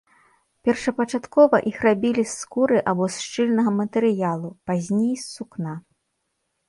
Першапачаткова 0.67 1.59
іх 1.73 1.77
рабілі 1.87 2.23
з 2.31 2.33
скуры 2.39 2.77
або 2.93 3.03
з 3.17 3.27
шчыльнага 3.27 3.71
матэрыялу, 3.81 4.49
пазней 4.71 5.13
з 5.13 5.23
сукна. 5.35 5.73